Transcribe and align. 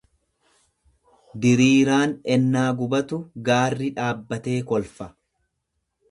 Diriiraan 1.41 2.15
ennaa 2.35 2.63
gubatu 2.79 3.19
gaarri 3.49 3.91
dhaabbatee 3.99 4.57
kolfa. 4.73 5.09